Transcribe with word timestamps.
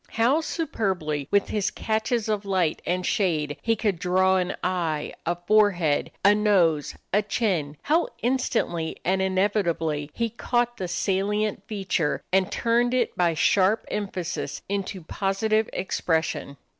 How 0.13 0.41
superbly 0.41 1.27
with 1.29 1.49
his 1.49 1.69
catches 1.69 2.27
of 2.27 2.43
light 2.43 2.81
and 2.87 3.05
shade 3.05 3.57
he 3.61 3.75
could 3.75 3.99
draw 3.99 4.37
an 4.37 4.55
eye, 4.63 5.13
a 5.27 5.35
forehead, 5.35 6.09
a 6.25 6.33
nose, 6.33 6.95
a 7.13 7.21
chin! 7.21 7.77
How 7.83 8.07
instantly 8.23 8.97
and 9.05 9.21
inevitably 9.21 10.09
he 10.15 10.31
caught 10.31 10.77
the 10.77 10.87
salient 10.87 11.61
feature 11.67 12.23
and 12.33 12.51
turned 12.51 12.95
it 12.95 13.15
by 13.15 13.35
sharp 13.35 13.85
emphasis 13.91 14.63
into 14.67 15.03
positive 15.03 15.69
expression! 15.71 16.57